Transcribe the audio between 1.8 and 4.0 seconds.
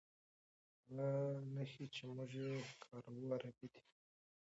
چې موږ یې کاروو عربي دي.